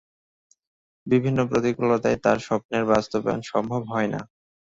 বিভিন্ন 1.07 1.39
প্রতিকূলতায় 1.47 2.17
তার 2.17 2.37
স্বপ্নের 2.39 2.83
বাস্তবায়ন 2.85 3.41
সম্ভব 3.43 3.81
হয়না। 3.91 4.19